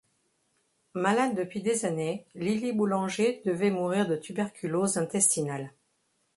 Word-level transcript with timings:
Malade 0.95 1.35
depuis 1.35 1.61
des 1.61 1.85
années, 1.85 2.25
Lili 2.33 2.71
Boulanger 2.73 3.43
devait 3.45 3.69
mourir 3.69 4.07
de 4.07 4.15
tuberculose 4.15 4.97
intestinale. 4.97 5.73